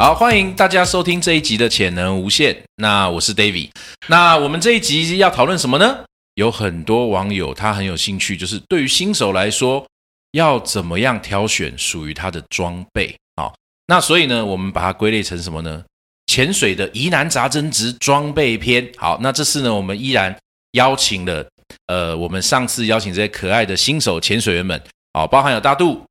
[0.00, 2.56] 好，欢迎大家收听这一集的潜能无限。
[2.76, 3.68] 那我是 David。
[4.08, 5.98] 那我们这一集要讨论什么呢？
[6.36, 9.86] 有很多网友他很有兴趣，就是对于新手来说，
[10.32, 13.14] 要怎么样挑选属于他的装备？
[13.36, 13.54] 好，
[13.88, 15.84] 那所以呢，我们把它归类成什么呢？
[16.28, 18.90] 潜水的疑难杂症之装备篇。
[18.96, 20.34] 好，那这次呢，我们依然
[20.72, 21.46] 邀请了
[21.88, 26.02] 呃，我们上次邀请这些可爱的新手潜水员们，好，包含有大度，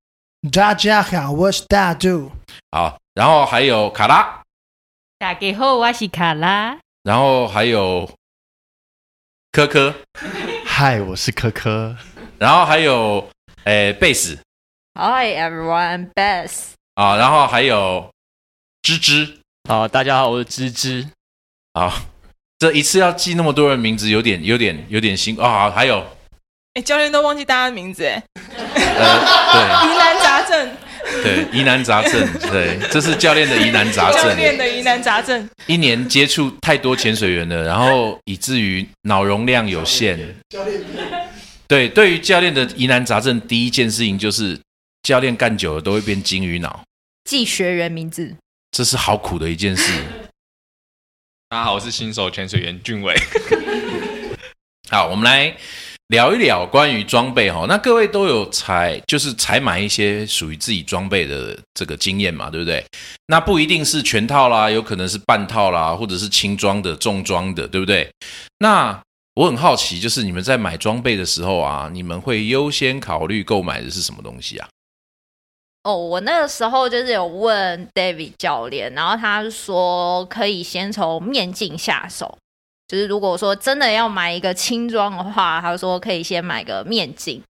[0.52, 2.32] 大家好，我是大度。
[2.70, 4.44] 好，然后还有卡拉，
[5.18, 6.78] 大家好，我是卡拉。
[7.04, 8.10] 然后还有
[9.52, 9.94] 科科，
[10.66, 11.94] 嗨，我是科科。
[12.38, 13.30] 然后还有
[13.66, 14.38] 诶贝斯
[14.96, 16.70] Hi everyone, bass。
[16.96, 18.10] 啊，然后还有
[18.84, 19.42] 芝芝。
[19.68, 21.10] 好，大家好，我是芝芝。
[21.74, 21.92] 好，
[22.58, 25.70] 这一次要记那么多人名字，有点有点有点辛苦啊。
[25.70, 26.08] 还有
[26.76, 28.24] 哎，教练都忘记大家的名字哎，
[28.64, 30.72] 呃， 疑难杂症，
[31.24, 34.38] 对 对，疑难杂症， 对，这是教练的疑难杂教症。
[34.38, 35.50] 练的疑难杂症。
[35.68, 40.18] 一年接触太多潜水员了，然后以至于脑容量有限。
[40.50, 40.82] 教练
[41.68, 44.60] 对，对于教练的疑难杂症，第一件事情就是
[45.04, 46.84] 教练干久了都会变金鱼脑，
[47.26, 48.36] 记学员名字。
[48.72, 49.92] 这是好苦的一件事。
[51.50, 53.16] 大家好，我是新手潜水员俊伟。
[54.90, 55.56] 好，我们来
[56.10, 57.66] 聊一聊关于装备哈。
[57.68, 62.84] 那各位都有采，就是采买一些属于自己装备的这个经验嘛，对不对？
[63.28, 68.10] 那不一定是全套啦，有可能是半套啦，或者是轻装的、重装的，对不对？
[68.58, 69.00] 那
[69.36, 74.68] 我很好奇，就是你们在买装备的时候啊，你们会优先考虑购买的是什么东西啊？
[75.84, 82.36] 哦，我那个时候就是有问 David 教练，然后他说可以先从面镜下手。
[82.90, 87.42] 就是如果说真的要买一个轻装的话，他说可以先买个面镜。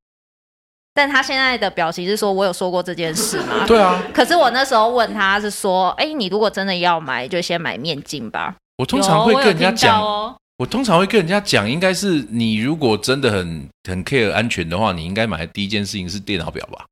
[0.93, 3.63] 但他现在的表情是说，我有说过这件事吗？
[3.65, 8.53] 对啊，可是我那时候问他是说，哎，你如果真的要买，就先买面镜吧。
[8.75, 16.85] 我通常会跟人家讲，哦，我通常会跟人家讲，应该是你如果真的很很 care 安全的话，你应该买的第一件事情是电脑表吧？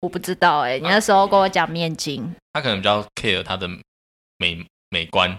[0.00, 3.68] 我不知道哎、你那时候跟我讲面镜，他可能比较 care 他的
[4.38, 5.38] 美美观。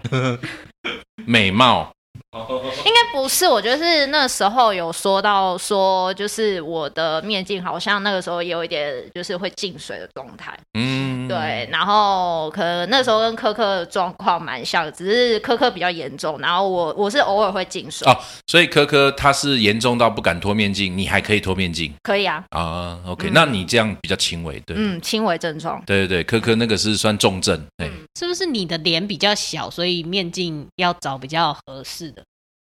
[1.26, 1.92] 美貌。
[2.32, 11.01] 应该不是，我觉得是那时候有说到说，就是我的面镜好像那个时候也有一点就是会进水的状态，嗯，
[11.32, 21.94] 对，然后可能那时候跟科科的状况蛮像，只是科科比较严重，然后我我是偶尔会进水，哦，所以科科他是严重到不敢脱面镜，你还可以脱面镜。
[22.04, 23.32] 可以啊，啊？OK，、嗯。
[23.34, 32.24] 那你这样比较轻微，对，嗯，轻微症状，对对对，科科那个是算重症，对，是不是你的脸比较小，所以面镜要找比较合适的？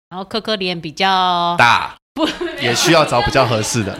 [0.09, 2.27] 然后科科脸比较大，不
[2.61, 3.93] 也需要找比较合适的。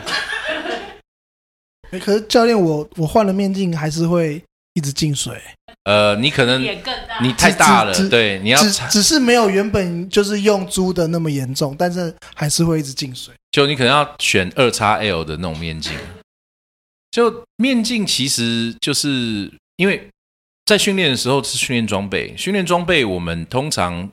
[1.92, 4.42] 欸 可是教练我，我换了面镜还是会
[4.76, 5.42] 一直进水，
[5.84, 7.20] 呃，你可能脸更大。
[7.22, 13.34] 你太大了对，你要只只是没有原本就是用租的那么严重，但是还是会一直进水。
[13.52, 15.94] 就你可能要选二叉 L 的那种面镜。
[17.10, 20.10] 就面镜其实就是因为
[20.66, 24.10] 在训练的时候是训练装备，训练装备我们通常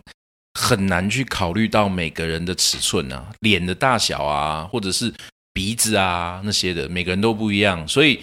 [0.55, 5.12] 很难去考虑到每个人的尺寸啊、脸的大小啊，或者是
[5.53, 8.22] 鼻子啊那些的，每个人都不一样，所以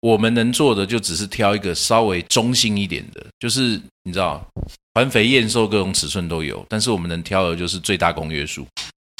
[0.00, 4.46] 我们能做的就只是挑一个稍微中性一点的，就是你知道
[4.94, 8.66] 环肥燕瘦各种尺寸都有，但是我们能挑的就是最大公约数。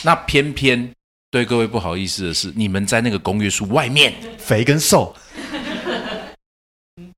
[0.04, 0.88] 那偏偏
[1.30, 5.14] 对各位不好意思的是，你们在那个公约数外面，肥跟瘦，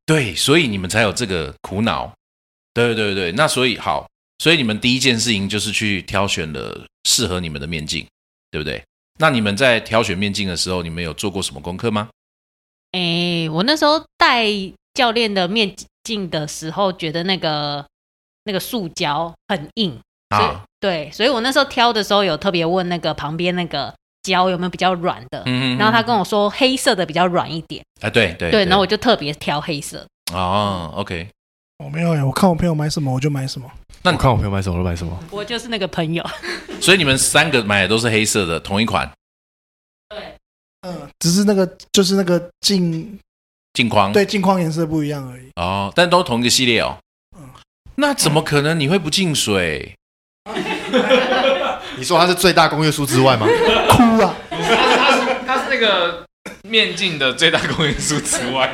[0.06, 2.12] 对，所以你们才有这个苦恼。
[2.72, 4.08] 对对对，那所以好，
[4.38, 8.06] 所以你们第一件事情就是去挑选了适合你们的面镜，
[8.50, 8.82] 对不对？
[9.18, 12.08] 那你们在挑选面镜的时候，你们有做过什么功课吗？
[12.92, 14.46] 哎，我那时候戴
[14.94, 17.84] 教练的面镜的时候，觉得那个
[18.44, 19.90] 那个塑胶很硬，
[20.30, 30.06] 所以啊，对，所以我那时候挑的时候有特别问那个旁边那个胶有没有比较软的，嗯嗯然后他跟我说黑色的比较软一点，啊，对对对，然后我就特别挑黑色。
[30.32, 31.28] 哦，OK，
[31.78, 33.70] 我没有耶，我看我朋友买什么我就买什么。
[34.02, 35.18] 那你看我朋友买什么我就买什么。
[35.30, 36.24] 我就是那个朋友，
[36.80, 39.10] 所以你们三个买的都是黑色的同一款。
[40.08, 40.36] 对，
[40.82, 43.18] 嗯，只是那个就是那个镜
[43.74, 45.50] 镜框对镜框颜色不一样而已。
[45.56, 46.96] 哦，但都同一个系列哦
[47.36, 47.48] 嗯。
[47.96, 49.94] 那怎么可能你会不进水？
[51.98, 53.46] 你说它是最大公约数之外吗？
[53.90, 54.34] 哭啊！
[54.50, 56.24] 它是它是那个
[56.62, 58.72] 面镜的最大公约数之外，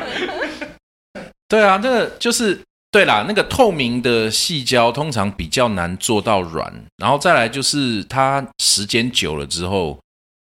[1.48, 2.60] 对啊，那个就是
[2.92, 9.98] 对啦，那个透明的细胶通常比较难做到软，然后再来就是它时间久了之后，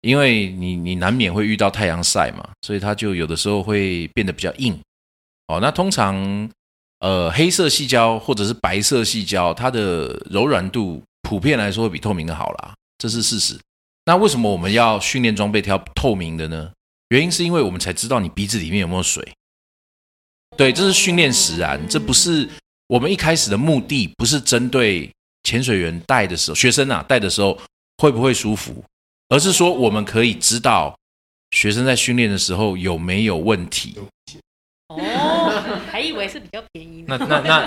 [0.03, 4.79] 因为你你难免会遇到太阳晒嘛，所以它就有的时候会变得比较硬。
[5.49, 6.51] 哦，那通常
[7.01, 13.59] 呃黑色细胶或者是白色细胶，它的柔软度普遍来说会比透明的好啦，这是事实。
[14.07, 16.71] 那为什么我们要训练装备挑透明的呢？
[17.11, 19.33] 原因是因为我们才知道你鼻子里面有没有水。
[20.57, 22.49] 对，这是训练使然，这不是
[22.87, 25.11] 我们一开始的目的，不是针对
[25.43, 27.59] 潜水员带的时候，学生啊带的时候
[27.99, 28.85] 会不会舒服，
[29.31, 30.95] 而是说我们可以知道
[31.53, 33.99] 学生在训练的时候有没有问题。
[34.89, 37.27] 哦，还以为是比较便宜那呢。
[37.29, 37.67] 那那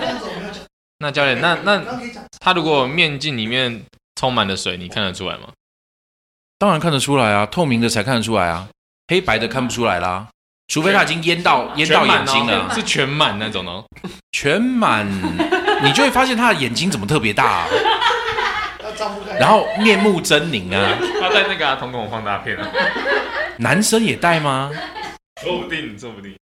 [0.99, 1.81] 那教练，那那
[2.39, 3.83] 他如果面镜里面
[4.15, 5.49] 充满了水，你看得出来吗？
[6.59, 8.69] 当然看得出来啊，透明的才看得出来啊，
[9.07, 10.27] 黑白的看不出来啦，
[10.67, 13.83] 除非他已经淹到淹到眼睛了，是全满那种哦。
[14.31, 15.05] 全满，
[15.83, 17.67] 你就会发现他的眼睛怎么特别大、啊，
[19.39, 20.97] 然后面目狰狞啊。
[21.19, 22.71] 他在那个啊瞳孔放大片啊，
[23.57, 24.71] 男生也戴吗？
[25.41, 26.35] 说不定，说不定。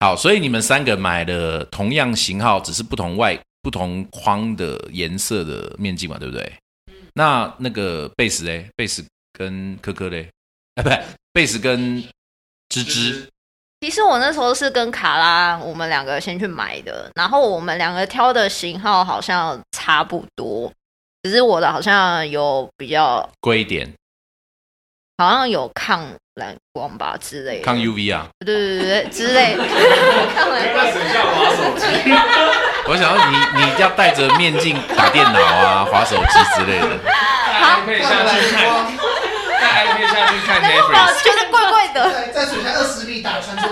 [0.00, 6.52] 好，所以你们三个买了同样型号，只是不同外、不同框的颜色的面镜嘛，对不对？
[7.12, 10.30] 那那个贝斯嘞，贝斯跟科科嘞，
[10.76, 10.98] 啊，不对，
[11.32, 12.02] 贝斯跟
[12.70, 13.28] 芝芝，
[13.80, 20.70] 其实我那时候是跟卡拉我们两个先去买的，然后我们两个挑的型号好像差不多，
[21.22, 23.90] 只是我的好像有比较，贵一点，
[25.16, 28.28] 好像有抗蓝光吧之类的，抗 UV 啊。
[28.44, 29.64] 对对对对之类 的，
[30.36, 30.86] 抗蓝光。
[32.86, 36.98] 我想要你，你要戴着面镜打电脑啊、划手机之类的。
[37.02, 37.08] 带
[37.80, 38.60] iPad 下去看，
[39.58, 40.19] 带 iPad 下去
[40.58, 41.22] 看我 Netflix。
[41.22, 43.68] 觉得怪怪的，在在水下二十米打传说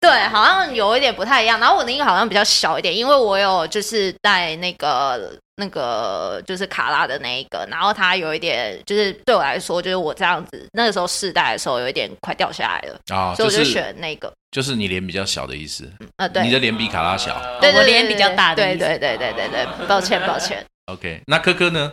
[0.00, 1.60] 对， 对，好像有一点不太一样。
[1.60, 14.32] 然后我的那个好像比较小一点，因为我有就是带那个那个就是卡拉的那一个，然后它有一点就是对我来说，就是我这样子那个时候试戴的时候有一点快掉下来了，啊，所以我就就是选那个。
[14.50, 17.40] 就是你脸比较小的意思，呃，对，你的脸比卡拉小。
[17.60, 20.64] 对我脸比较大对对对对对对，抱歉抱歉。
[20.86, 21.92] OK，那科科呢？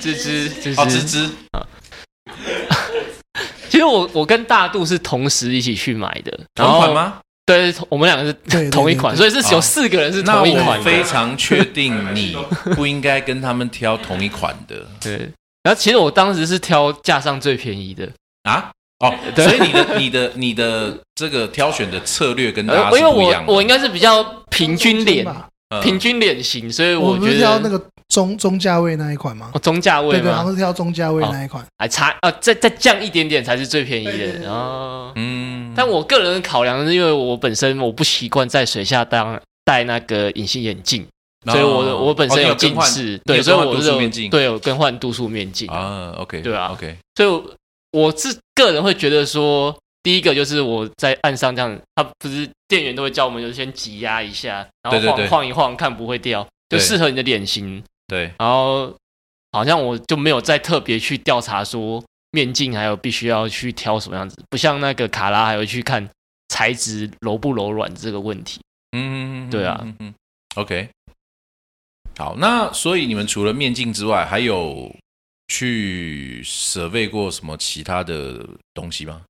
[0.00, 1.28] 芝芝芝哦，芝芝，
[3.68, 6.92] 其实我我跟大度是同时一起去买的，同款？
[6.92, 7.18] 吗？
[7.44, 10.84] 对，我们两个对对是同一款，对所以是有四个人是那同一款的。
[10.84, 12.36] 非常确定你
[12.74, 15.30] 不应该跟他们挑同一款的 对。
[15.62, 18.08] 然后其实我当时是挑架上最便宜的，
[18.44, 18.70] 啊。
[19.00, 23.52] 哦，对所以你的、 你的、你的这个挑选的策略跟大家呃，因为我是不一样的。
[23.52, 25.46] 我应该是比较平均脸，吧？
[25.70, 29.50] 嗯平均脸型，所以我不觉得是挑那个中中价位那一款吗？
[29.52, 31.64] 哦中价位对对，好像，是挑中价位那一款。
[31.78, 35.12] 还差啊，再再降一点点才是最便宜的哦。
[35.16, 41.04] 嗯，但我个人的考量是因为我本身我不习惯在水下当戴那个隐形眼镜，
[41.46, 44.30] 所以我的我本身有近视，你对，所以我是有度数面镜。
[44.30, 47.44] 对有更换度数面镜，啊，OK，对啊，OK，所以我
[47.90, 57.82] 我是个人会觉得说，第一个就是我在岸上这样，他不是店员都会教我们，就是先挤压一下，然后晃晃一晃，看不会掉，就适合你的脸型。
[58.06, 58.94] 对，然后
[59.50, 66.08] 好像我就没有再特别去调查说面镜还有必须要去挑什么样子，不像那个卡拉还会去看
[66.50, 68.60] 材质柔不柔软这个问题。
[68.96, 70.14] 嗯，对啊嗯嗯
[70.54, 70.88] ，OK。
[72.16, 74.88] 好，那所以你们除了面镜之外，还有
[75.48, 79.22] 去 survey 过什么其他的东西吗？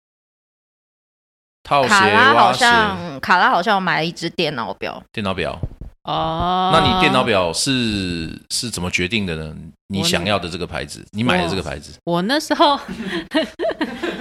[1.67, 5.59] 套鞋、卡拉好、像卡拉好像买了一只电脑表，电脑表。
[6.05, 9.53] 哦，那你电脑表是是怎么决定的呢？
[9.89, 12.79] 你想要的这个牌子，你买的这个牌子，我那时候，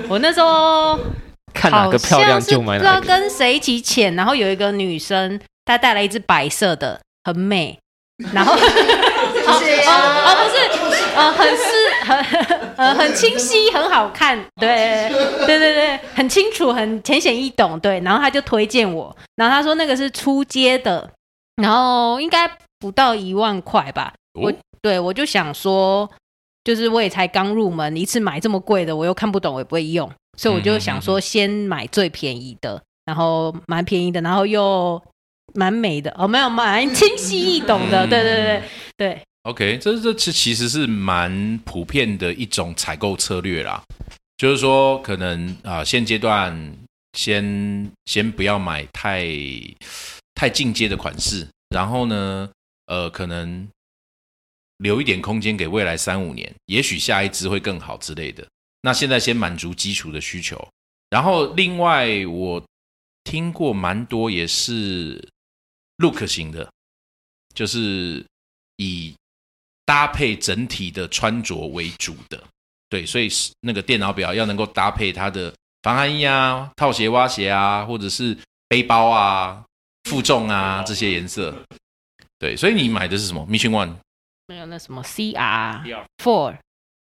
[0.10, 1.00] 我那时候
[1.54, 3.16] 看哪个漂亮就买哪个不知道。
[3.16, 7.78] 跟谁一起潜，然后有一个女生，她带来一只白色的，很美，
[8.34, 9.92] 然后 哦哦
[10.26, 11.64] 哦不是，呃很是
[12.06, 12.18] 很
[12.78, 15.10] 呃很清晰，很好看，对
[15.46, 21.10] 对对对，很清楚，很浅显易懂，对，然后他就推荐我，然后他说那个是出街的，
[21.62, 26.10] 然后应该不到一万块吧，我哦对我就想说，
[26.64, 35.02] 就是我也才刚入门，一次买这么贵的，我又看不懂，我也不会用，所以我就想说先买最便宜的，然后蛮便宜的，然后又
[35.54, 38.10] 蛮美的，哦，没有蛮清晰易懂的，嗯。
[38.10, 38.62] 对对对
[38.98, 43.84] 对，OK，这这这其实是蛮普遍的一种采购策略啦，
[44.38, 46.76] 就是说可能啊、现阶段
[47.14, 49.28] 先先不要买太
[50.34, 52.50] 太进阶的款式，然后呢，
[52.88, 53.70] 呃，可能
[54.78, 58.44] 留一点空间给未来三五年，也许下一支会更好之类的。
[58.82, 60.68] 那现在先满足基础的需求，
[61.12, 62.64] 然后另外我
[63.24, 65.24] 听过蛮多也是
[65.98, 66.68] look 型的，
[67.54, 68.26] 就是
[68.78, 69.14] 以
[69.86, 72.42] 搭配整体的穿着为主的。
[72.90, 78.38] 对，所以是那个电脑表要能够搭配它的防寒衣啊、套鞋、蛙鞋啊，或者是
[78.68, 79.64] 背包啊、
[80.04, 81.54] 负重啊这些颜色。
[82.40, 83.96] 对，所以你买的是什么？Mission One
[84.48, 85.34] 没有那什么 CR
[85.84, 86.58] CR Four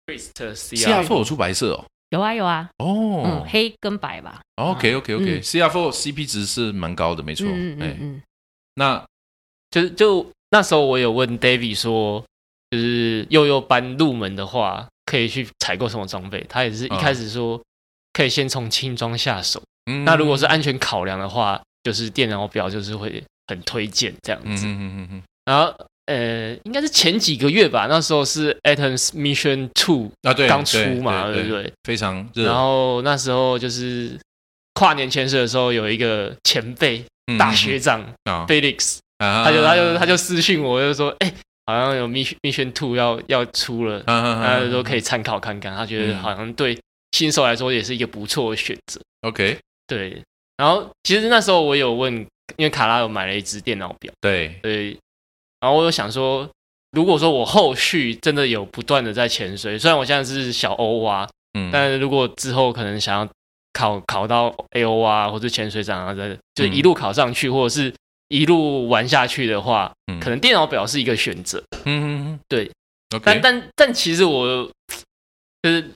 [0.06, 1.86] Priest CR Four 有出白色哦。
[2.10, 2.88] 有啊有啊，嗯，
[3.24, 4.42] 哦黑跟白吧。
[4.56, 7.48] ，OK OK OK 嗯 CR Four CP 值是蛮高的，没错。
[7.48, 8.22] 嗯嗯哎嗯，嗯，
[8.76, 9.06] 那
[9.70, 12.22] 就是就那时候我有问 David 说，
[12.72, 16.44] 就是幼幼班入门的话，可以去采购什么装备？
[16.50, 17.62] 他也是一开始说
[18.14, 19.62] 可以先从轻装下手。
[19.92, 24.66] 嗯那如果是安全考量的话，就是电脑表就是会很推荐这样子。
[24.66, 25.74] 嗯嗯嗯嗯嗯然后
[26.06, 31.74] 呃，应该是前几个月吧，那时候是 Atoms Mission Two 啊，对，刚出嘛，对对不对？
[31.84, 32.46] 非常热。
[32.46, 34.18] 然后那时候就是
[34.74, 41.34] 跨年潜水的时候，有一个前辈嗯大学长啊，Felix，他他就他就他就私信我，就说，哎，
[41.72, 46.18] 好像有 Mission Mission Two 要要出了，他他就说可以参考看看，他觉得嗯。
[46.18, 46.78] 好像对
[47.14, 49.00] 新手来说也是一个不错的选择。
[49.22, 50.22] OK，对，
[50.58, 52.14] 然后其实那时候我有问，
[52.58, 54.98] 因为卡拉有买了一只电脑表，对，对，
[55.62, 56.50] 然后我有想说，
[56.92, 63.30] 如果说我后续真的有不断的在潜水，虽然我现在是小欧蛙，嗯，但是如果之后可能想要
[63.74, 66.74] 考考到 A O 啊，或者潜水长啊，的就嗯。
[66.74, 67.94] 一路考上去，或者是
[68.32, 70.20] 一路玩下去的话，嗯。
[70.22, 71.62] 可能电脑表是一个选择。
[71.84, 72.72] 嗯对
[73.14, 74.72] ，OK，但但但其实我
[75.62, 75.92] 就是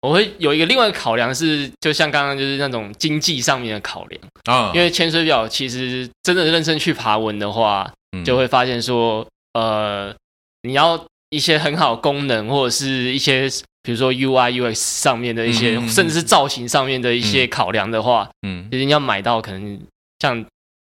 [0.00, 8.24] 我会有一个另外考量是，就像刚刚就是那种经济上面的考量，啊，因为潜水表其实真的认真去爬文的话，嗯。
[8.24, 10.14] 就会发现说，呃，
[10.62, 13.48] 你要一些很好功能，或者是一些
[13.82, 18.66] 比如说 UI UX 上面的一些，甚至是造型上面的一些考量的话，嗯。
[18.72, 19.80] 其实你要买到可能
[20.20, 20.44] 像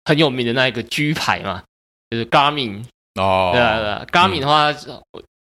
[0.10, 1.62] 很有名的那一个 G 牌嘛，
[2.10, 2.82] 就是 Garmin，
[3.22, 4.74] 哦，对啊对啊，Garmin 的话，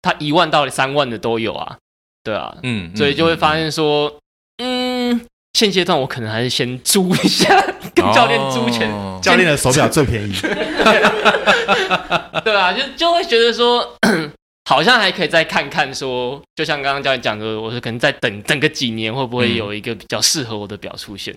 [0.03, 1.75] 它一万到三万的都有啊，
[2.23, 4.15] 对啊，嗯，所以就会发现说，
[4.59, 7.59] 嗯，现阶段我可能还是先租一下，
[7.95, 10.33] 跟教练租钱，哦教练的手表最便宜，
[12.43, 13.97] 对啊，就就会觉得说，
[14.69, 21.35] 好像还可以再看看说，就像刚刚教练讲的，我是可能再等等个几年，会不会有一个比较适合我的表出现？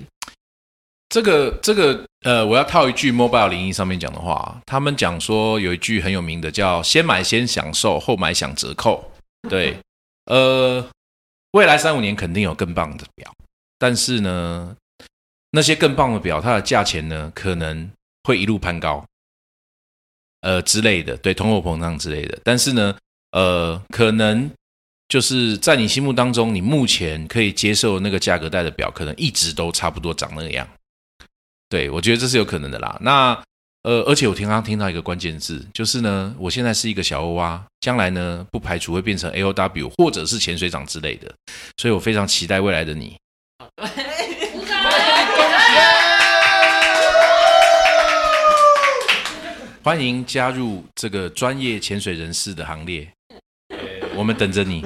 [1.16, 9.02] 这个这个呃，我要套一句 Mobile 零一上面讲的话，他们讲说有一句很有名的叫“先买先享受，后买享折扣”。
[9.48, 9.78] 对，
[10.26, 10.86] 呃，
[11.52, 13.34] 未来三五年肯定有更棒的表，
[13.78, 14.76] 但是呢，
[15.52, 17.90] 那些更棒的表，它的价钱呢可能
[18.24, 19.02] 会一路攀高，
[20.42, 22.38] 呃之类的，对，通货膨胀之类的。
[22.44, 22.94] 但是呢，
[23.30, 24.50] 呃，可能
[25.08, 30.68] 就是在你心目当中，你目前可以接受那个价格带的表，可能一直都差不多长那个样。
[31.68, 32.96] 对，我觉得这是有可能的啦。
[33.00, 33.42] 那
[33.82, 41.32] 呃，而且我听刚听到一个关键字，就是呢，我现在是一个小 O 啊，将来呢不排除会变成 A O W 或者是潜水长之类的，
[41.76, 43.16] 所以我非常期待未来的你。
[49.82, 53.08] 欢迎加入这个专业潜水人士的行列，
[54.16, 54.84] 我们等着你。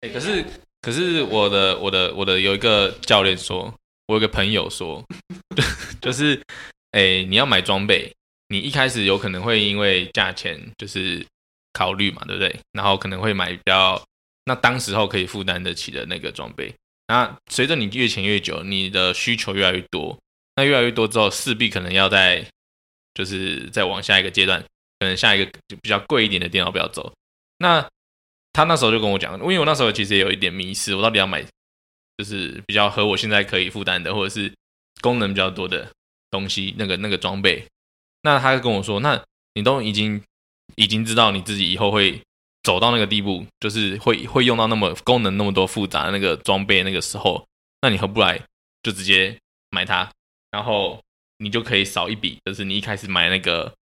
[0.00, 0.44] 欸可是
[0.80, 3.72] 可是我的我的我的有一个教练说，
[4.12, 5.02] 我有个朋友说，
[6.02, 6.38] 就是
[6.90, 8.12] 诶、你要买装备，
[8.48, 11.24] 你一开始有可能会因为价钱就是
[11.72, 12.54] 考虑嘛，对不对？
[12.72, 14.02] 然后可能会买比较
[14.44, 16.74] 那当时候可以负担得起的那个装备。
[17.08, 20.18] 那随着你越潜越久，你的需求越来越多，
[20.56, 22.46] 那越来越多之后，势必可能要在
[23.14, 24.60] 就是再往下一个阶段，
[24.98, 27.10] 可能下一个就比较贵一点的电脑表走。
[27.56, 27.88] 那
[28.52, 31.42] 他那时候就跟我讲，因为我那时候其实也有一点迷失，我到底要买
[32.22, 34.52] 就是比较合我现在可以负担的，或者是
[35.00, 35.90] 功能比较多的
[36.30, 37.66] 东西，那个那个装备。
[38.22, 39.20] 那他就跟我说，那
[39.54, 40.22] 你都已经
[40.76, 42.22] 已经知道你自己以后会
[42.62, 47.44] 走到那个地步，就是会会用到那么功能那么多复杂的那个装备，那个时候，
[47.80, 48.40] 那你何不来
[48.84, 49.36] 就直接
[49.70, 50.08] 买它，
[50.52, 51.02] 然后
[51.38, 53.74] 你就可以少一笔，就是你一开始买那个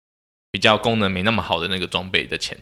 [0.50, 2.58] 比较功能没那么好的那个装备的钱。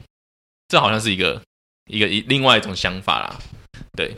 [0.69, 1.39] 这好像是一个
[1.86, 3.39] 一个一另外一种想法啦。
[3.96, 4.15] 对，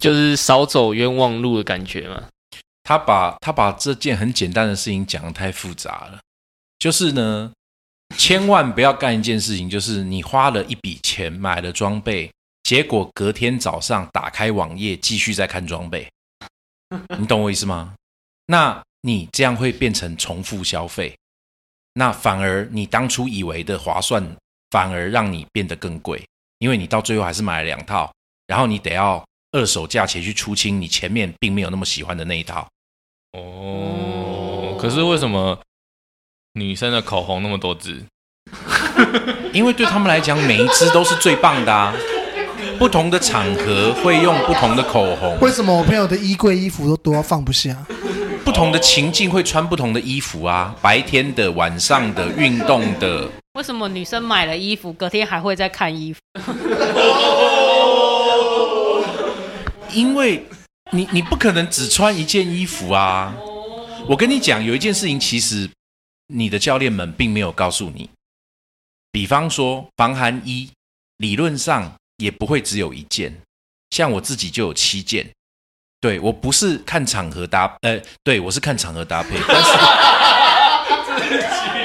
[0.00, 2.24] 就是少走冤枉路的感觉嘛。
[2.82, 6.18] 他把他把这件很简单的事情讲得太复杂了。
[6.78, 7.52] 就是呢，
[8.16, 12.32] 千万不要干一件事情，就是你花了一笔钱买了装备，
[12.64, 16.10] 结果隔天早上打开网页继续在看装备，
[17.18, 17.94] 你懂我意思吗？
[18.46, 21.16] 那你这样会变成重复消费，
[21.92, 24.26] 那反而你当初以为的划算，
[24.70, 26.26] 反而让你变得更贵，
[26.58, 28.12] 因为你到最后还是买了两套，
[28.46, 32.68] 然后你得要二手价钱去出清你前面并没有那么喜欢的那一套。
[33.32, 35.58] 哦，可是为什么
[36.54, 38.04] 女生的口红那么多支？
[39.52, 41.94] 因为对他们来讲，每一支都是最棒的啊。
[42.78, 47.76] 不同的场合会用不同的口红，为什么我朋友的衣柜衣服都多到放不下？
[48.42, 53.28] 不同的情境会穿不同的衣服啊，白天的、晚上的、运动的。
[53.54, 56.20] 为什么女生买了衣服，隔天还会再看衣服？
[59.92, 60.46] 因为
[60.92, 63.34] 你你不可能只穿一件衣服啊。
[64.08, 65.68] 我跟你讲，有一件事情，其实
[66.28, 68.08] 你的教练们并没有告诉你。
[69.12, 70.70] 比方说，防寒衣
[71.18, 73.36] 理论上也不会只有一件，
[73.90, 75.28] 像我自己就有七件。
[76.00, 79.70] 对我不是看场合搭，呃，对我是看场合搭配，但是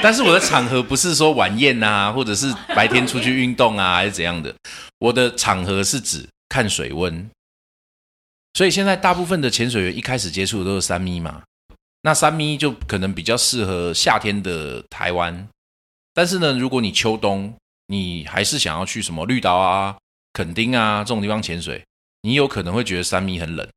[0.02, 4.54] 但是我的场合不是说晚宴啊，或者是白天出去运动啊，还是怎样的。
[5.00, 7.28] 我的场合是指看水温，
[8.56, 11.42] 所以现在大部分的潜水员一开始接触的都是三米嘛，
[12.00, 15.46] 那三米就可能比较适合夏天的台湾。
[16.14, 17.52] 但是呢，如果你秋冬
[17.88, 19.94] 你还是想要去什么绿岛啊、
[20.32, 21.84] 垦丁啊这种地方潜水，
[22.22, 23.68] 你有可能会觉得三米很冷。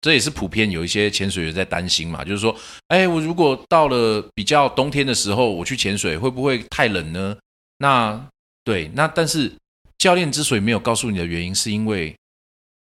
[0.00, 2.56] 这也是普遍有一些潜水员在担心嘛，就是说，
[2.88, 7.36] 哎，我如果到了比较冬天的时候，我去潜水会不会太冷呢？
[7.76, 8.26] 那
[8.64, 9.52] 对，那但是
[9.98, 12.16] 教练之所以没有告诉你的原因，是因为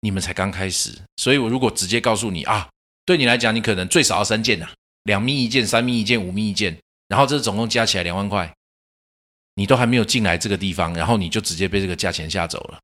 [0.01, 2.69] 你们才刚开始，所以我如果直接告诉你啊，
[3.05, 4.69] 对你来讲，你可能最少要三件呐，
[5.03, 6.77] 两米一件、三米一件、五米一件，
[7.07, 8.53] 然后这总共加起来两万块，
[9.55, 12.79] 你都还没有进来这个地方，然后你就直接被这个价钱吓走了。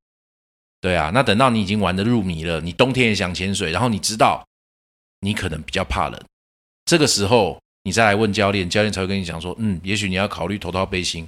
[0.81, 4.45] 对啊，那等到你已经玩的入迷了，你冬天也想潜水，然后你知道
[5.19, 6.19] 你可能比较怕冷，
[6.85, 11.27] 这个时候你再来问教练，教练才会跟你讲说，嗯，也许你要考虑头套背心。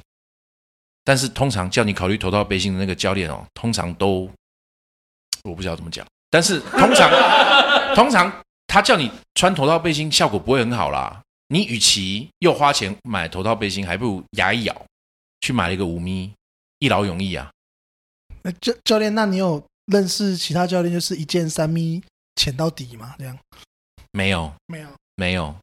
[1.04, 4.30] 但是通常叫你考虑头套背心的那个教练哦，通常都
[5.50, 8.32] 我不知道怎么讲，但是 通常通常
[8.68, 11.22] 他叫你穿头套背心，效果不会很好啦。
[11.48, 14.86] 你与其又花钱买头套背心，还不如牙一咬
[15.42, 16.34] 去买了一个五咪，
[16.80, 17.52] 一劳永逸啊。
[18.42, 22.02] 那教教练，那你有认识其他教练，就是一件三米
[22.36, 23.16] 潜到底吗？
[23.20, 23.38] 这样
[24.12, 24.90] 没有，没有。
[25.16, 25.56] 没有。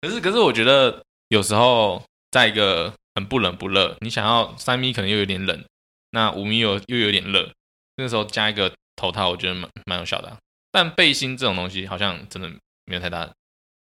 [0.00, 5.64] 可是可是我觉得有时候在一个很不冷不热，你想要三米可能又有点冷，
[6.10, 7.52] 那五米又又有点热，
[7.96, 10.36] 那时候加一个头套，我觉得蛮蛮有效的啊、
[10.70, 12.50] 但背心这种东西好像真的
[12.84, 13.26] 没有太大，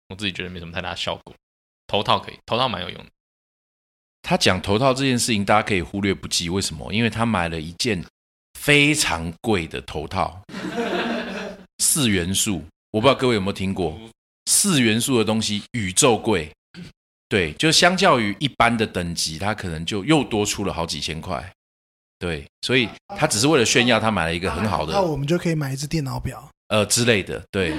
[0.10, 1.34] 我自己觉得没什么太大效果。
[1.88, 3.10] 头套可以，头套蛮有用的。
[4.22, 6.50] 他讲头套这件事情，大家可以忽略不计。
[6.50, 6.94] 为什么？
[6.94, 8.06] 因为他买了一件
[8.60, 10.40] 非常贵的头套，
[11.82, 12.64] 四元素。
[12.92, 14.00] 我不知道各位有没有听过，
[14.46, 16.52] 四元素的东西宇宙贵。
[17.28, 21.52] 对，就相较于一般的等级，它可能就又多出了好几千块。
[22.22, 26.48] 对，所以他只是为了炫耀，他买了一个很好的那我们就可以买一只电脑表。
[26.68, 27.42] 呃之类的。
[27.50, 27.74] 对，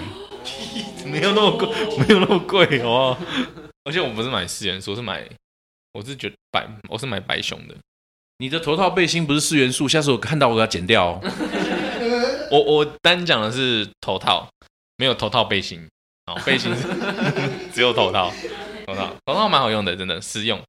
[1.07, 1.69] 没有那么贵，
[2.03, 3.17] 没有那么贵哦。
[3.87, 5.25] 而且我不是买四元素，我是买，
[5.93, 7.77] 我是觉得白，我是买白熊的。
[8.39, 11.21] 你的头套背心不是四元素，下次我看到我给它剪掉哦。
[12.51, 14.49] 我我单讲的是头套，
[14.97, 15.89] 没有头套背心。
[16.27, 16.83] 哦，背心是
[17.73, 18.33] 只有头套，
[18.87, 20.61] 头套头套蛮好用的，真的实用。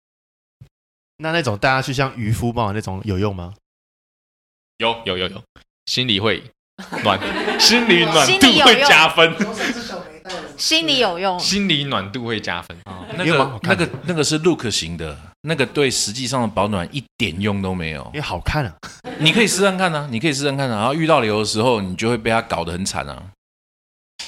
[1.17, 3.53] 那那种带他去像渔夫帽那种有用吗？
[4.83, 5.43] 有有有有，
[5.85, 6.43] 心里会
[7.03, 7.19] 暖，
[7.59, 9.35] 心里暖度会心里有用加分，
[10.57, 11.39] 心里有用。
[11.39, 12.77] 心里暖度会加分。
[13.15, 18.13] 那因为蛮好个那看的个那个是 look 型的，那个对实际上的保暖一点用都没有因。
[18.13, 18.75] 为好看啊。
[19.19, 20.79] 你可以试试看啊，你可以试试看啊。
[20.79, 23.23] 然后遇到流的时候，你就会被它搞得很惨啊。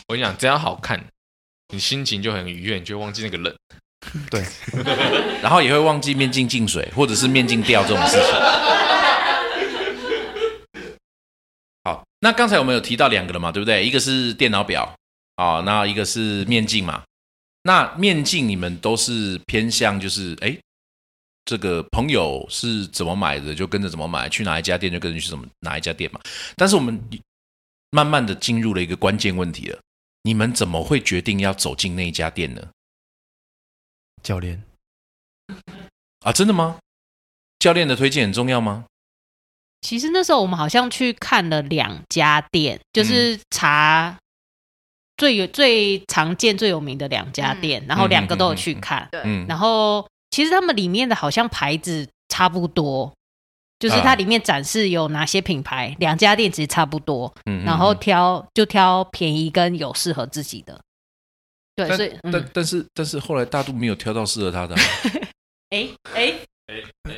[0.07, 1.03] 我跟你讲，只要好看，
[1.73, 3.53] 你心情就很愉悦，你就会忘记那个冷。
[4.29, 4.45] 对，
[5.41, 8.27] 然后也会忘记面镜进水或者是面镜掉这种事情。
[11.83, 13.85] 好，那刚才我们有提到两个了嘛，对不对？
[13.85, 14.95] 一个是电脑表
[15.35, 17.03] 啊，那一个是面镜嘛。
[17.63, 20.57] 那面镜你们都是偏向就是哎，
[21.45, 26.19] 这个朋友是怎么买的就跟着怎么买，去哪一家店就跟着去怎么哪一家店嘛。
[26.55, 26.99] 但是我们
[27.91, 29.79] 慢慢的进入了一个关键问题了，
[30.23, 32.67] 你们怎么会决定要走进那一家店呢？
[34.23, 34.63] 教练，
[36.21, 36.79] 啊，真的吗？
[37.59, 38.85] 教练的推荐很重要吗？
[39.85, 44.17] 其实那时候我们好像去看了两家店，就是查
[45.15, 49.07] 最有最常见、最有名的两家店，然后两个都有去看。
[49.11, 53.13] 对，嗯，然后其实他们里面的好像牌子差不多，
[53.77, 60.81] 就是它啊里面展示有哪些品牌，两家店其实差不多，嗯然后嗯挑就挑便宜跟有适合自己的。
[61.75, 64.73] 对，但所以但嗯，但是但是后来大肚没有挑到适合他的。
[64.81, 64.81] 啊，
[65.69, 66.33] 哎哎，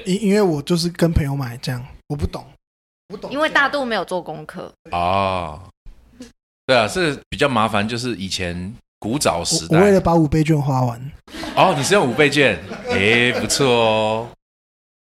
[0.05, 2.45] 因因为我就是跟朋友买这样，我不懂，
[3.07, 5.61] 不懂，因为大肚没有做功课，哦，
[6.65, 9.77] 对啊，这个比较麻烦，就是以前古早时代。
[9.77, 11.11] 我为了把五倍券花完，
[11.55, 14.29] 哦，你是用五倍券，诶，不错哦。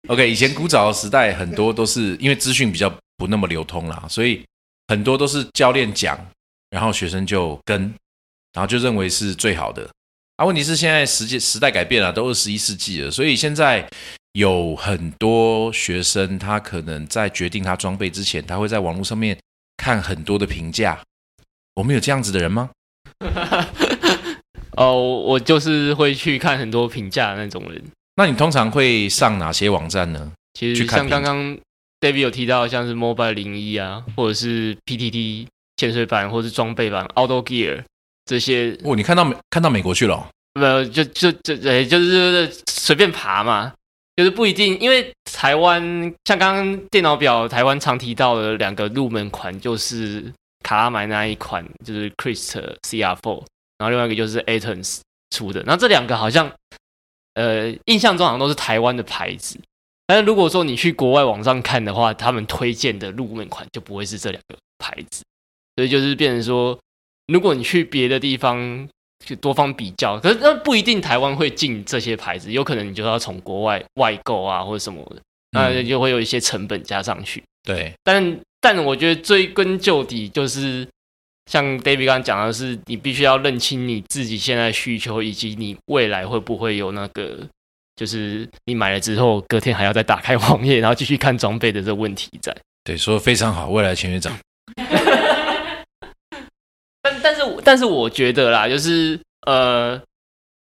[0.08, 4.44] OK，以前古早的时代，很多都是因为资讯比较不那么流通啦，所以
[4.88, 6.18] 很多都是教练讲，
[6.70, 7.80] 然后学生就跟，
[8.52, 9.88] 然后就认为是最好的。
[10.36, 13.88] 啊，问题是现在时间时代改变了，都二十一世纪了，所以现在
[14.34, 19.38] 有很多学生，他可能在决定他装备之前，他会在网络上面
[19.76, 21.00] 看很多的评价。
[21.74, 22.70] 我们有这样子的人吗？
[24.76, 27.80] 哦，我就是会去看很多评价的那种人。
[28.16, 30.32] 那你通常会上哪些网站呢？
[30.54, 31.56] 其实像刚刚
[32.00, 37.84] David 有提到，像是 Mobile 零一啊，或者是 PTT 潜水版，或是装备版 Outdoor Gear
[38.24, 40.26] 这些，哦，你看到美看到美国去了哦、
[40.60, 43.72] 没有就就就诶，就是随便爬嘛，
[44.16, 45.82] 就是不一定，因为台湾
[46.24, 53.42] 像刚刚电脑表台湾常提到的两个入门款，就是卡拉买那一款，就是 Christ CR4，
[53.78, 55.00] 然后另外一个就是 Athens
[55.30, 56.52] 出的，那这两个好像
[57.34, 59.58] 呃印象中好像都是台湾的牌子。
[60.06, 65.24] 但是如果说你去国外网上看的话，他们推荐的入门款就不会是这两个牌子，
[65.74, 66.78] 所以就是变成说，
[67.26, 68.88] 如果你去别的地方
[69.24, 75.22] 去多方比较，可是那不一定台湾会进这些牌子，有可能你就要从国外外购啊或者什么的，
[75.52, 77.42] 那嗯就会有一些成本加上去。
[77.62, 80.86] 对，但但我觉得追根究底，就是
[81.50, 87.38] 像 David 刚刚讲的是，你必须要认清你自己现在需求，以及你未来会不会有那个，
[87.96, 92.54] 就是你买了之后隔天还要再打开网页，然后继续看装备的这个问题在。
[92.82, 94.38] 对，说的非常好，未来钱学长。
[97.24, 99.98] 但但是我但是我觉得啦，就是呃，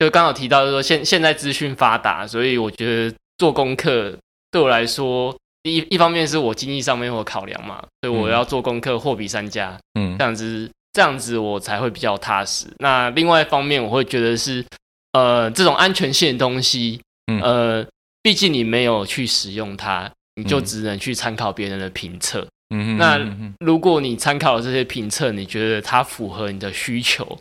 [0.01, 4.19] 就刚好提到就是说现现在资讯发达，所以我觉得做功课
[4.51, 12.67] 对我来说，一一方面是我经济上面有考量嘛，所以我嗯要做功课，货比三家，嗯这样子这样子我才会比较踏实。
[12.79, 14.65] 那另外一方面，我会觉得是
[15.13, 17.87] 呃这种安全性的东西，嗯呃，
[18.23, 22.45] 毕竟你没有去使用它，你就嗯只能去参考别人的评测。
[22.71, 23.19] 嗯哼那
[23.65, 27.39] 如果你参考了这些评测，你觉得它符合你的需求，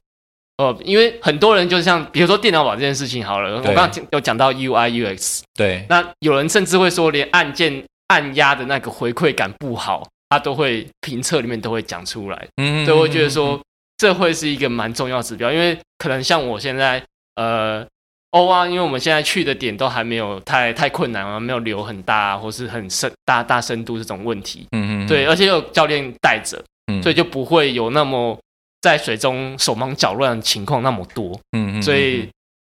[0.57, 13.59] 哦，因为很多人就像比如说电脑宝这件事情好了，我对刚刚有讲到 UI UX，对，那有人甚至会说连按键按压的那个回馈感不好，他都会评测里面都会讲出来，嗯所以我会觉得说
[13.97, 17.03] 这会是一个蛮重要指标，因为可能像我现在
[17.35, 17.85] 呃。
[18.31, 24.67] 欧啊，因为我们现在去的点都还没有太太困难啊，没有流很大啊，或是很深大大深度这种问题。
[24.71, 28.37] 嗯嗯，对，而且有教练带着，嗯所以就不会有那么
[28.81, 31.39] 在水中手忙脚乱的情况那么多。
[31.57, 32.29] 嗯嗯，所以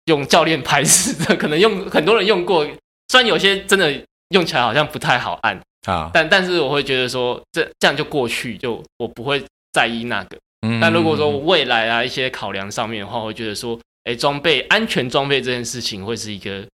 [0.05, 2.65] 用教练排斥的， 可能用很多人用过，
[3.07, 3.93] 虽然有些真的
[4.29, 9.41] 用起来好像不太好按，啊，但但是我会觉得说这这样就过去，就我不会
[9.71, 10.37] 在意那个。
[10.67, 16.65] 嗯但如果说未来啊一些考量上面的话，我会觉得说，哎，装备安全装备这件事情会是一个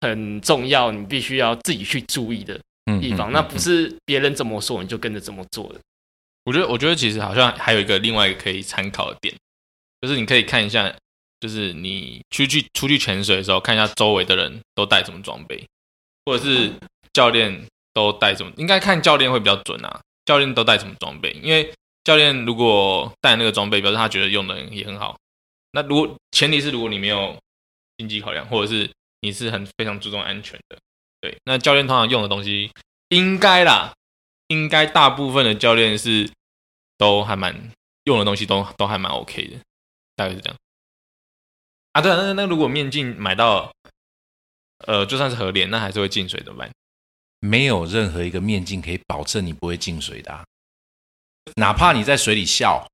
[0.00, 2.58] 很重要，你必须要自己去注意的
[3.00, 3.32] 地方。
[3.32, 5.80] 那不是别人怎么说你就跟着怎么做的。
[6.44, 9.34] 我觉得，我觉得其实好像还有一个另外一个可以参考的点，
[10.02, 10.94] 就是你可以看一下，
[11.40, 15.66] 就是你出去出去潜水的时候，看一下周围的人都带什么装备，
[16.26, 16.70] 或者是
[17.14, 20.00] 教练都带什么，应该看教练会比较准啊。
[20.26, 21.30] 教练都带什么装备？
[21.42, 25.16] 因为教练如果带那个装备，表示他觉得用的也很好。
[25.74, 27.36] 那如果前提是如果你没有
[27.98, 28.88] 经济考量，或者是
[29.20, 30.78] 你是很非常注重安全的，
[31.20, 32.70] 对，那教练通常用的东西
[33.08, 33.92] 应该啦，
[34.48, 36.30] 应该大部分的教练是
[36.96, 37.72] 都还蛮
[38.04, 39.58] 用的东西都都还蛮 OK 的，
[40.14, 40.56] 大概是这样。
[41.92, 43.72] 啊，对啊，那那如果面镜买到，
[44.86, 46.70] 呃，就算是合脸，那还是会进水怎么办？
[47.40, 50.44] 没有任何一个面镜可以保证你不会进水的、
[51.56, 52.88] 哪怕你在水里笑，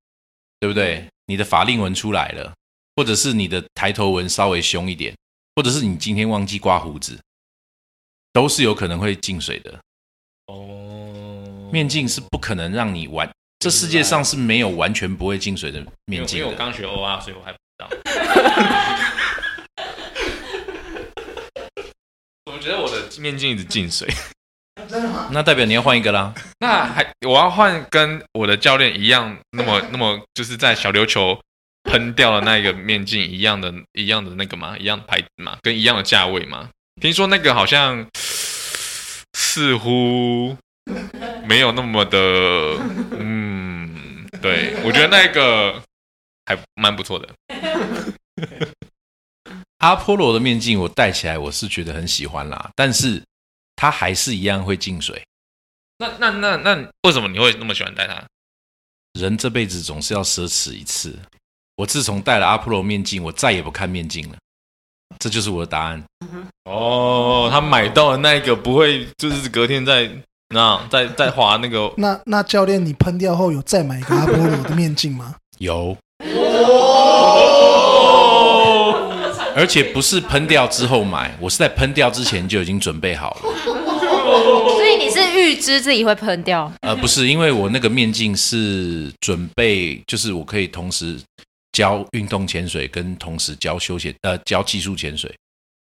[0.59, 1.09] 对不对？
[1.27, 2.53] 你的法令纹出来了，
[3.01, 5.17] 或者是你的抬头纹稍微凶一点，
[5.57, 7.19] 或者是你今天忘记刮胡子，
[8.31, 9.81] 都是有可能会进水的。
[10.49, 13.27] 哦面镜是不可能让你完，
[13.59, 17.89] 这世界上是没有完全不会进水的面镜因为我刚学 O 啊，所以我还不知道。
[22.53, 24.07] 我觉得我的面镜一直进水，
[25.31, 26.35] 那代表你要换一个啦。
[26.59, 31.41] 那还我要换跟我的教练一样，那么那么就是在小琉球
[31.85, 34.77] 喷掉了那个面镜一样的、一样的那个吗？
[34.79, 35.59] 一样的牌子吗？
[35.63, 36.71] 跟一样的价位吗？
[37.01, 38.07] 听说那个好像
[39.33, 40.57] 似乎
[41.45, 42.19] 没有那么的，
[43.19, 45.83] 嗯，对我觉得那个
[46.45, 47.29] 还蛮不错的。
[49.79, 53.23] 阿波罗的面镜我戴起来我是觉得很喜欢啦，但是
[53.77, 55.23] 它还是一样会进水。
[55.97, 58.23] 那那那那为什么你会那么喜欢戴它？
[59.19, 61.19] 人这辈子总是要奢侈一次。
[61.81, 64.37] 我自从戴了阿波罗面镜，我再也不看面镜了。
[65.19, 66.05] 这就是我的答案。
[66.65, 70.11] 哦，他买到的那一个不会就是隔天再
[70.55, 75.37] 那再再划那个 那那教练，你喷掉后有再买一个阿波罗的面镜吗？
[75.57, 75.97] 有，
[79.57, 83.41] 而且不是喷掉之后买，我是在喷掉之前就已经准备好了。
[84.77, 91.19] 所以你是预知自己会喷掉，呃，不是，因为我那个面镜是准备，就是我可以同时
[91.81, 95.35] 教运动潜水，跟同时教休闲呃教技术潜水。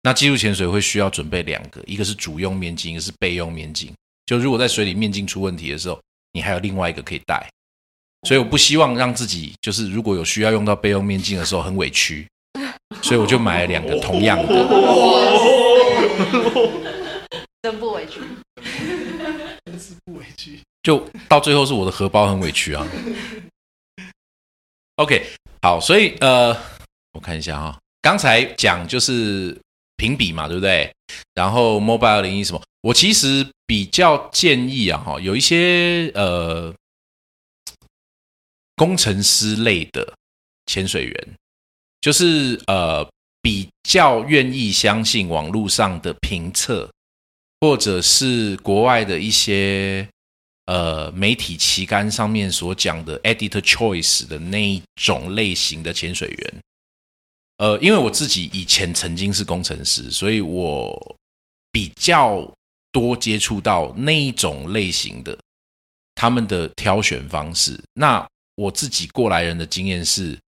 [0.02, 3.90] 那技术潜水会需要准备两个，一个是主用面镜，一个是备用面镜。
[4.26, 5.98] 就如果在水里面镜出问题的时候，
[6.32, 7.48] 你还有另外一个可以戴。
[8.28, 12.28] 所以我不希望让自己就是如果有需要用到备用面镜的时候很委屈，
[13.02, 14.52] 所以我就买了两个同样的。
[17.62, 18.20] 真不委屈。
[19.64, 20.60] 真是不委屈。
[20.82, 22.86] 就到最后是我的荷包很委屈啊。
[24.96, 25.26] OK，
[25.66, 26.56] 好，所以呃，
[27.14, 29.60] 我看一下哈，刚才讲就是
[29.96, 30.88] 评比嘛，对不对？
[31.34, 36.72] 然后 Mobile 零一什么，我其实比较建议啊，哈，有一些呃
[38.76, 40.14] 工程师类的
[40.66, 41.34] 潜水员，
[42.00, 43.04] 就是呃
[43.42, 46.88] 比较愿意相信网络上的评测，
[47.60, 50.08] 或者是国外的一些
[50.66, 56.54] 呃媒体期刊上面所讲的 editor choice 的那一种类型的潜水员。
[57.58, 61.16] 呃，因为我自己以前曾经是工程师，所以我
[61.72, 62.46] 比较
[62.92, 65.38] 多接触到那一种类型的
[66.14, 67.82] 他们的挑选方式。
[67.94, 68.26] 那
[68.56, 70.38] 我自己过来人的经验是，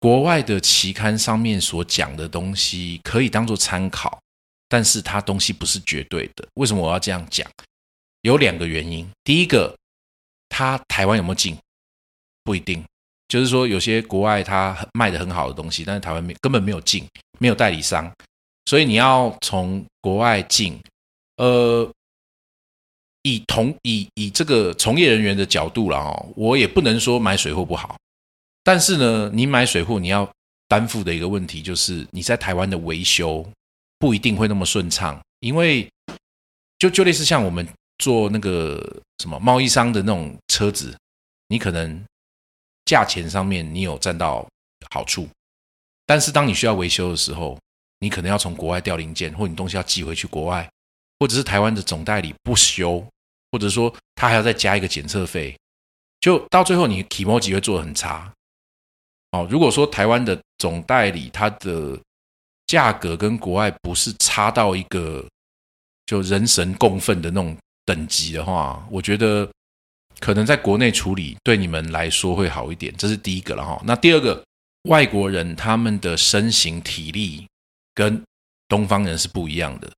[0.00, 4.20] 国外的期刊上面所讲的东西可以当做参考，
[4.68, 6.46] 但是它东西不是绝对的。
[6.54, 7.50] 为什么我要这样讲？
[8.22, 9.08] 有两个原因。
[9.24, 9.76] 第一个，
[10.48, 11.56] 它台湾有没有进
[12.44, 12.84] 不一定，
[13.28, 17.06] 就是说有些国外它卖的很好的东西，但是台湾没根本没有进，
[17.38, 18.12] 没有代理商，
[18.66, 20.80] 所以你要从国外进，
[21.36, 21.90] 呃。
[23.22, 27.98] 以同以以这个从业人员的角度了哦，我也不能说买水货不好，
[28.62, 30.26] 但是呢，你买水货你要
[30.68, 33.46] 担负的一个问题就是你在台湾的维修
[33.98, 35.86] 不一定会那么顺畅，因为
[36.78, 40.96] 就就类似像我们做那个什么贸易商的那种车子，
[41.48, 42.04] 你可能
[42.84, 44.46] 价钱上面你有占到
[44.90, 45.28] 好处，
[46.06, 47.58] 但是当你需要维修的时候，
[48.00, 50.68] 你可能要从国外调零件，或你东西要寄回去国外。
[51.20, 53.04] 或者是台湾的总代理不修，
[53.50, 55.58] 或者说他还要再加一个检测费，
[56.20, 58.32] 就到最后你 k m o j i 会做的很差。
[59.32, 62.00] 哦，如果说台湾的总代理它的
[62.68, 65.26] 价格跟国外不是差到一个
[66.06, 67.56] 就人神共愤的那种
[67.88, 69.50] 等级的话，我觉得
[70.20, 73.80] 可能在国内处理对你们来说会好一点，这是第一个了哈。
[73.86, 74.44] 那第二个，
[74.90, 77.46] 外国人他们的身形体力
[77.94, 78.22] 跟
[78.68, 79.90] 东方人是不一样的。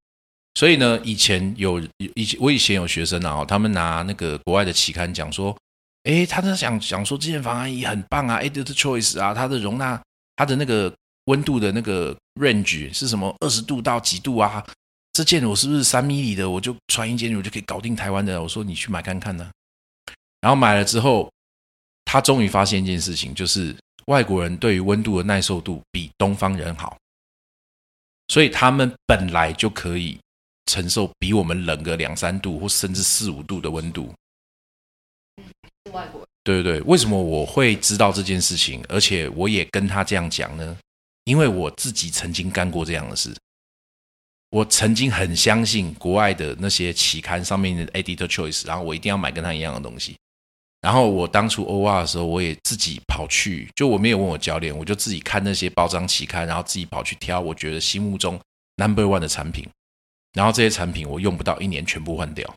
[0.54, 1.82] 所以呢，以前有
[2.14, 5.56] 以前我以前有学生啊，他们拿那个国外的期刊讲说，
[6.04, 10.00] 诶，他在想想说这件防寒衣很棒啊，Edit Choice 啊，它的容纳
[10.36, 14.64] 它的那个温度的那个 range 是什么二十度到几度啊？
[15.20, 18.42] 这件我是不是三米里的，我就穿一件我就可以搞定台湾的？
[18.42, 19.50] 我说你去买看看呢。
[20.40, 21.30] 然后买了之后，
[22.06, 26.96] 他终于发现一件事情，就是外国人对于温度的耐受度比东方人好，
[28.28, 30.18] 所以他们本来就可以。
[30.66, 34.14] 承受比我们冷个两三度或甚至四五度的温度，
[35.90, 38.80] 外国对对对，为什么我会知道这件事情？
[38.88, 40.76] 而且我也跟他这样讲呢？
[41.24, 43.34] 因为我自己曾经干过这样的事。
[44.50, 50.16] 我曾经很相信国外的那些期刊上面的 editor choice，然后我一定要买跟他一样的东西。
[50.80, 58.40] 然后我当初 OR 的时候，我也自己跑去，就我没有问我教练，我就自己看那些包装期刊，然后自己跑去挑我觉得心目中
[58.76, 59.68] number one 的产品。
[60.32, 62.52] 然后这些产品我用不到一年全部换掉。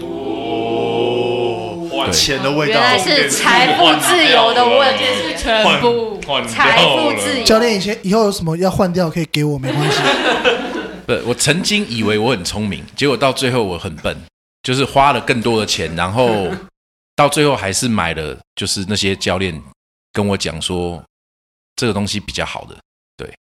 [0.00, 6.15] 哦，花钱的味道，原来是财富自由的问题，是全部
[6.48, 7.44] 财富自由。
[7.44, 9.98] 教练以前以后有什么要换掉可以给我，没关系。
[11.06, 14.16] 不，我曾经以为我很聪明，结果到最后我很笨，
[14.62, 16.50] 就是花了更多的钱，然后
[17.14, 19.62] 到最后还是买了就是那些教练
[20.12, 21.02] 跟我讲说
[21.76, 22.76] 这个东西比较好的。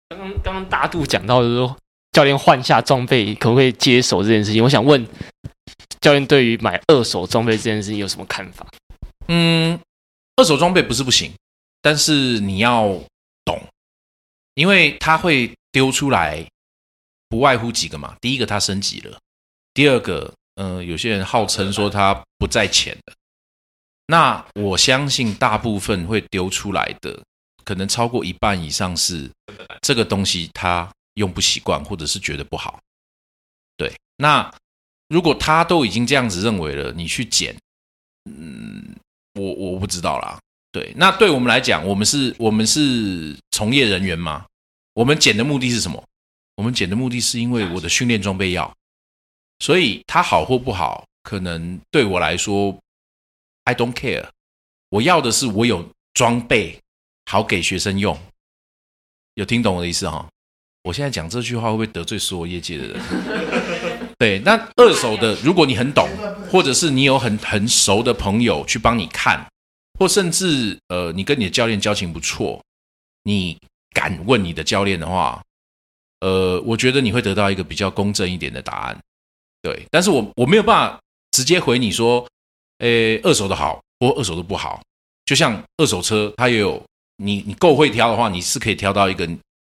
[0.09, 1.75] 刚刚刚刚大度讲到的说，
[2.13, 4.63] 教练换下装备可不可以接手这件事情？
[4.63, 5.05] 我想问
[5.99, 8.65] 教练对于买二手装备这件事情有什么看法？
[9.27, 9.77] 嗯，
[10.37, 11.31] 二手装备不是不行，
[11.81, 12.87] 但是你要
[13.45, 13.61] 懂，
[14.55, 16.45] 因为它会丢出来，
[17.29, 18.15] 不外乎几个嘛。
[18.19, 19.17] 第一个，它升级了；
[19.73, 23.13] 第二个，呃，有些人号称说它不在钱了。
[24.07, 27.21] 那我相信大部分会丢出来的，
[27.65, 29.29] 可能超过一半以上是
[29.81, 32.79] 这个东西他用不习惯，或者是觉得不好。
[33.75, 34.49] 对，那
[35.09, 37.55] 如果他都已经这样子认为了，你去捡，
[38.25, 38.95] 嗯，
[39.33, 40.39] 我我不知道啦。
[40.71, 44.45] 对，那对我们来讲，我们是我们是从业人员嘛，
[44.93, 46.03] 我们捡的目的是什么？
[46.55, 48.71] 我们捡的目的是因为我的训练装备要，
[49.59, 52.77] 所以它好或不好，可能对我来说
[53.63, 54.27] ，I don't care。
[54.89, 56.79] 我要的是我有装备
[57.25, 58.17] 好给学生用，
[59.35, 60.27] 有听懂我的意思哈？
[60.83, 63.01] 我现在讲这句话会不会得罪所有业界的人？
[64.17, 66.07] 对，那二手的，如果你很懂，
[66.49, 69.45] 或者是你有很很熟的朋友去帮你看，
[69.97, 72.61] 或甚至呃，你跟你的教练交情不错，
[73.23, 73.57] 你
[73.93, 75.41] 敢问你的教练的话，
[76.19, 78.97] 呃，我觉得你会得到一个比较公正一点的答案。
[79.61, 80.99] 对，但是我我没有办法
[81.31, 82.25] 直接回你说，
[82.79, 84.81] 诶，二手的好，或二手的不好。
[85.25, 86.81] 就像二手车，它也有
[87.17, 89.27] 你你够会挑的话，你是可以挑到一个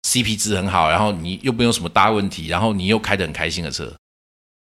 [0.02, 3.90] CP 值很好，然后你又没有什么大问题，然后你又开得很开心的车。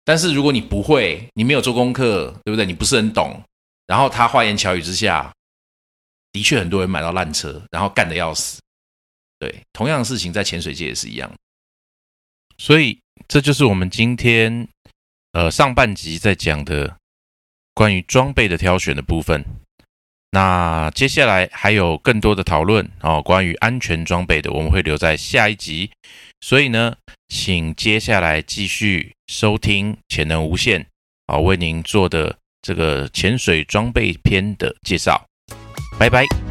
[0.06, 2.66] 但是如果你不会，你没有做功课，对不对？
[2.66, 3.42] 你不是很懂，
[3.88, 5.34] 然后他花言巧语之下，
[6.38, 8.62] 的确很多人买到烂车，然后干的要死。
[9.40, 11.34] 对，同样的事情在潜水界也是一样。
[12.60, 14.68] 所以这就是我们今天
[15.32, 16.96] 呃上半集在讲的
[17.74, 19.44] 关于装备的挑选的部分。
[20.30, 25.90] 那接下来还有更多的讨论哦，关于安全装备的，我们会留在下一集。
[26.42, 26.96] 所以呢，
[27.30, 30.82] 请接下来继续收听《潜能无限》
[31.26, 35.26] 啊为您做的这个潜水装备篇的介绍。
[35.98, 36.47] 拜拜。